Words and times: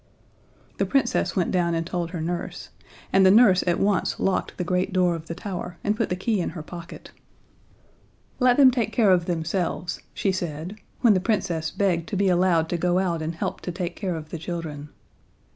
The 0.79 0.85
Princess 0.87 1.35
went 1.35 1.51
down 1.51 1.75
and 1.75 1.85
told 1.85 2.09
her 2.09 2.21
nurse, 2.21 2.69
and 3.13 3.23
the 3.23 3.29
nurse 3.29 3.63
at 3.67 3.79
once 3.79 4.19
locked 4.19 4.57
the 4.57 4.63
great 4.63 4.91
door 4.91 5.13
of 5.13 5.27
the 5.27 5.35
tower 5.35 5.77
and 5.83 5.95
put 5.95 6.09
the 6.09 6.15
key 6.15 6.41
in 6.41 6.49
her 6.57 6.63
pocket. 6.63 7.11
"Let 8.39 8.57
them 8.57 8.71
take 8.71 8.91
care 8.93 9.11
of 9.11 9.25
themselves," 9.27 10.01
she 10.15 10.31
said, 10.31 10.77
when 11.01 11.13
the 11.13 11.19
Princess 11.19 11.69
begged 11.69 12.09
to 12.09 12.15
be 12.17 12.29
allowed 12.29 12.67
to 12.69 12.77
go 12.77 12.97
out 12.97 13.21
and 13.21 13.35
help 13.35 13.61
to 13.61 13.71
take 13.71 13.95
care 13.95 14.15
of 14.15 14.29
the 14.29 14.39
children. 14.39 14.89